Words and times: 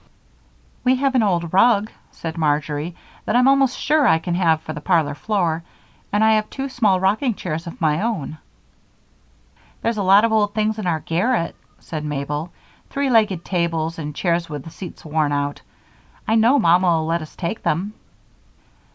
"We 0.83 0.95
have 0.95 1.13
an 1.13 1.21
old 1.21 1.53
rug," 1.53 1.91
said 2.09 2.35
Marjory, 2.35 2.95
"that 3.25 3.35
I'm 3.35 3.47
almost 3.47 3.77
sure 3.77 4.07
I 4.07 4.17
can 4.17 4.33
have 4.33 4.59
for 4.61 4.73
the 4.73 4.81
parlor 4.81 5.13
floor, 5.13 5.61
and 6.11 6.23
I 6.23 6.31
have 6.33 6.49
two 6.49 6.69
small 6.69 6.99
rocking 6.99 7.35
chairs 7.35 7.67
of 7.67 7.79
my 7.79 8.01
own." 8.01 8.39
"There's 9.83 9.97
a 9.97 10.01
lot 10.01 10.25
of 10.25 10.31
old 10.33 10.55
things 10.55 10.79
in 10.79 10.87
our 10.87 11.01
garret," 11.01 11.55
said 11.77 12.03
Mabel; 12.03 12.51
"three 12.89 13.11
legged 13.11 13.45
tables, 13.45 13.99
and 13.99 14.15
chairs 14.15 14.49
with 14.49 14.63
the 14.63 14.71
seats 14.71 15.05
worn 15.05 15.31
out. 15.31 15.61
I 16.27 16.33
know 16.33 16.57
Mother'll 16.57 17.05
let 17.05 17.21
us 17.21 17.35
take 17.35 17.61
them." 17.61 17.93